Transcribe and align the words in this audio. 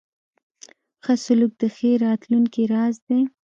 ښه 1.03 1.13
سلوک 1.25 1.51
د 1.61 1.63
ښې 1.75 1.91
راتلونکې 2.05 2.63
راز 2.73 2.95
دی. 3.07 3.21